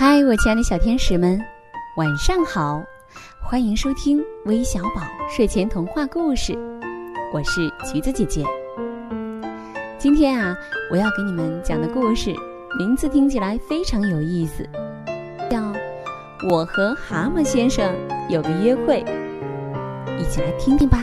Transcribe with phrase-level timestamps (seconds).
[0.00, 1.44] 嗨，我亲爱的小天使们，
[1.96, 2.80] 晚上好！
[3.42, 6.56] 欢迎收听微小宝睡前童话故事，
[7.34, 8.44] 我是橘子姐姐。
[9.98, 10.56] 今天啊，
[10.92, 12.32] 我要给你们讲的故事
[12.78, 14.64] 名字听起来非常有意思，
[15.50, 15.58] 叫
[16.48, 17.92] 《我和蛤蟆先生
[18.28, 19.02] 有个约会》，
[20.16, 21.02] 一起来听听吧。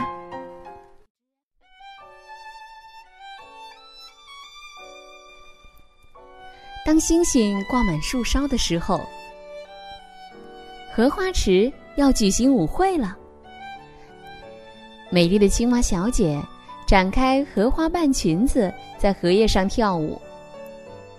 [6.85, 9.01] 当星星挂满树梢的时候，
[10.93, 13.17] 荷花池要举行舞会了。
[15.09, 16.39] 美丽的青蛙小姐
[16.85, 20.21] 展开荷花瓣裙子，在荷叶上跳舞。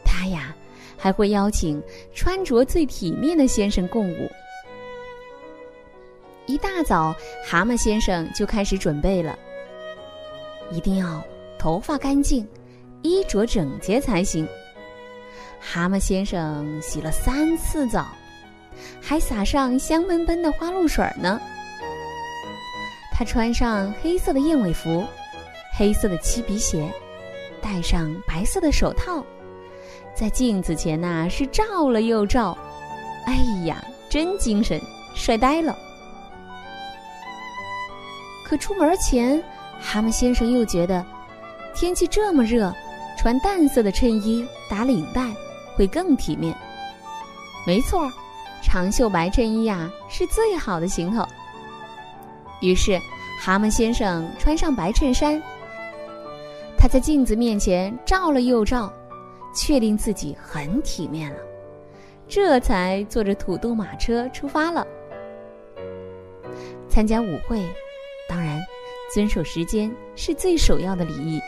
[0.04, 0.54] 她呀，
[0.96, 1.82] 还会邀请
[2.14, 4.30] 穿着最体面的先生共舞。
[6.46, 7.12] 一大早，
[7.44, 9.36] 蛤蟆先生就开始准备了，
[10.70, 11.20] 一定要
[11.58, 12.46] 头发干净，
[13.02, 14.46] 衣着整洁才行。
[15.60, 18.06] 蛤蟆先生洗了三次澡，
[19.00, 21.40] 还撒上香喷喷的花露水呢。
[23.12, 25.04] 他穿上黑色的燕尾服，
[25.76, 26.88] 黑色的漆皮鞋，
[27.62, 29.24] 戴上白色的手套，
[30.14, 32.56] 在镜子前呐是照了又照，
[33.24, 34.80] 哎呀，真精神，
[35.14, 35.76] 帅呆了。
[38.44, 39.42] 可出门前，
[39.80, 41.04] 蛤蟆先生又觉得
[41.74, 42.72] 天气这么热，
[43.18, 45.34] 穿淡色的衬衣，打领带。
[45.76, 46.56] 会更体面，
[47.66, 48.10] 没错，
[48.62, 51.24] 长袖白衬衣呀是最好的行头。
[52.62, 52.98] 于是，
[53.38, 55.40] 蛤蟆先生穿上白衬衫，
[56.78, 58.90] 他在镜子面前照了又照，
[59.54, 61.38] 确定自己很体面了，
[62.26, 64.86] 这才坐着土豆马车出发了。
[66.88, 67.62] 参加舞会，
[68.26, 68.58] 当然，
[69.12, 71.40] 遵守时间是最首要的礼仪，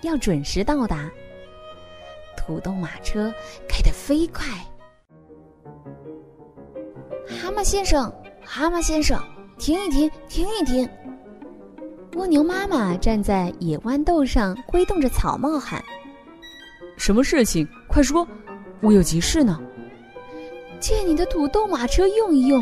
[0.00, 1.08] 要准时到达。
[2.44, 3.32] 土豆马车
[3.68, 4.44] 开得飞快，
[7.24, 8.12] 蛤蟆先生，
[8.44, 9.22] 蛤蟆先生，
[9.58, 10.88] 停一停，停一停！
[12.14, 15.82] 蜗牛妈妈站在野豌豆上，挥动着草帽喊
[16.98, 17.66] ：“什么事情？
[17.88, 18.26] 快说，
[18.80, 19.60] 我有急事呢。”
[20.80, 22.60] 借你的土豆马车用一用，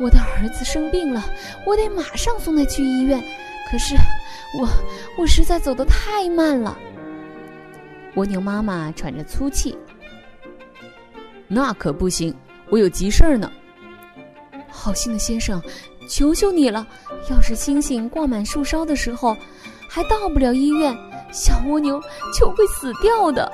[0.00, 1.24] 我的儿子生病了，
[1.66, 3.20] 我得马上送他去医院。
[3.68, 3.96] 可是，
[4.60, 4.68] 我
[5.18, 6.78] 我实在走得太慢了。
[8.16, 9.76] 蜗牛妈妈喘着粗气，
[11.48, 12.34] 那可不行，
[12.70, 13.50] 我有急事儿呢。
[14.68, 15.60] 好心的先生，
[16.08, 16.86] 求求你了，
[17.30, 19.36] 要是星星挂满树梢的时候，
[19.88, 20.96] 还到不了医院，
[21.32, 22.00] 小蜗牛
[22.38, 23.50] 就会死掉的。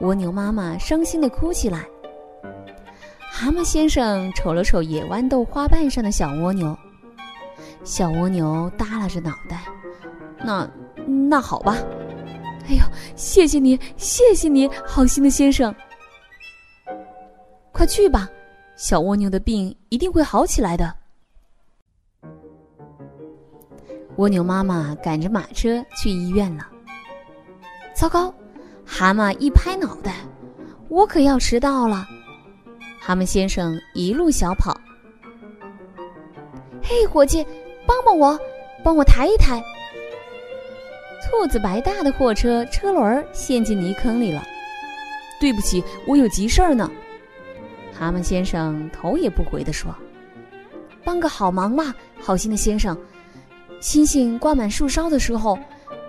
[0.00, 1.86] 蜗牛妈妈伤心的哭起来。
[3.30, 6.76] 蛤蟆先生瞅了瞅野豌豆花瓣上的小蜗牛，
[7.84, 9.64] 小蜗牛耷拉着脑袋，
[10.38, 10.66] 那
[11.28, 11.76] 那好吧。
[12.68, 12.82] 哎呦，
[13.14, 15.74] 谢谢你，谢谢你，好心的先生。
[17.72, 18.28] 快去吧，
[18.76, 20.92] 小蜗牛的病一定会好起来的。
[24.16, 26.66] 蜗牛妈妈赶着马车去医院了。
[27.94, 28.34] 糟糕，
[28.84, 30.16] 蛤蟆一拍脑袋，
[30.88, 32.06] 我可要迟到了。
[32.98, 34.76] 蛤蟆先生一路小跑。
[36.82, 37.46] 嘿，伙计，
[37.86, 38.38] 帮帮我，
[38.82, 39.62] 帮我抬一抬。
[41.24, 44.42] 兔子白大的货车车轮陷进泥坑里了，
[45.40, 46.90] 对不起，我有急事儿呢。
[47.92, 49.94] 蛤蟆先生头也不回地说
[51.04, 52.96] ：“帮个好忙嘛，好心的先生。
[53.80, 55.58] 星星挂满树梢的时候，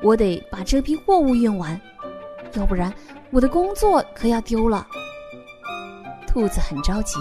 [0.03, 1.79] 我得把这批货物运完，
[2.53, 2.93] 要不然
[3.31, 4.85] 我的工作可要丢了。”
[6.27, 7.17] 兔子很着急。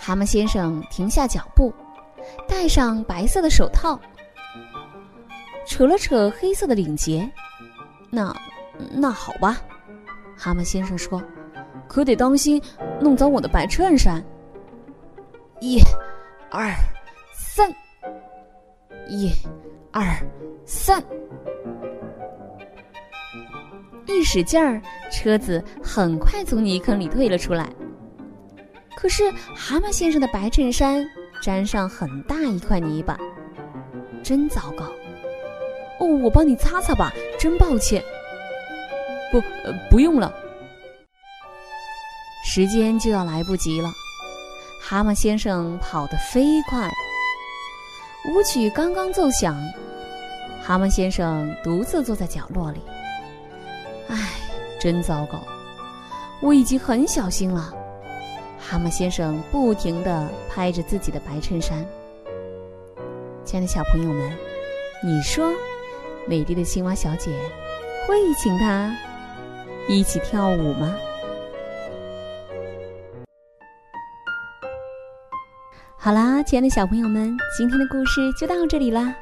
[0.00, 1.72] 蛤蟆先生停下脚步，
[2.46, 3.98] 戴上白色的手套。
[5.66, 7.30] 扯了扯黑色的领结，
[8.10, 8.34] 那
[8.92, 9.60] 那好吧，
[10.36, 11.22] 蛤蟆先生说，
[11.88, 12.60] 可得当心
[13.00, 14.22] 弄脏我的白衬衫。
[15.60, 15.78] 一、
[16.50, 16.74] 二、
[17.32, 17.70] 三，
[19.08, 19.30] 一、
[19.92, 20.04] 二、
[20.66, 21.02] 三，
[24.06, 27.68] 一使劲儿，车子很快从泥坑里退了出来。
[28.96, 31.04] 可是蛤蟆先生的白衬衫
[31.40, 33.16] 沾上很大一块泥巴，
[34.22, 34.84] 真糟糕。
[36.02, 38.02] 哦，我帮你擦擦吧，真抱歉。
[39.30, 40.34] 不，呃，不用了。
[42.44, 43.88] 时间就要来不及了，
[44.82, 46.90] 蛤蟆先生跑得飞快。
[48.28, 49.56] 舞曲刚刚奏响，
[50.60, 52.80] 蛤蟆先生独自坐在角落里。
[54.08, 54.16] 唉，
[54.80, 55.40] 真糟糕！
[56.40, 57.72] 我已经很小心了。
[58.58, 61.86] 蛤蟆先生不停地拍着自己的白衬衫。
[63.44, 64.36] 亲爱的小朋友们，
[65.04, 65.48] 你说？
[66.28, 67.30] 美丽的青蛙小姐，
[68.06, 68.94] 会请他
[69.88, 70.94] 一起跳舞吗？
[75.96, 79.14] 好啦，亲爱的小朋友们，今天的故事就到这里啦。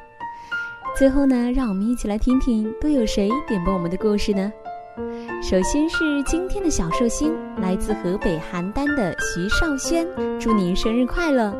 [0.97, 4.51] 最后呢，让我们一起来听听都有谁点播我们的故事呢？
[5.41, 10.05] 首先是今天的小寿星，来自河北邯郸的徐少轩，
[10.39, 11.55] 祝您生日快乐。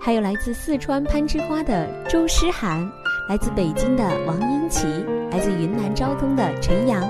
[0.00, 2.90] 还有来自四川攀枝花的周诗涵。
[3.28, 4.86] 来自北京的王英奇，
[5.32, 7.02] 来自云南昭通的陈阳，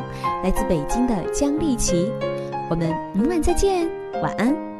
[0.42, 2.10] 来自北京的江丽琪。
[2.70, 3.86] 我们明晚再见，
[4.22, 4.75] 晚安。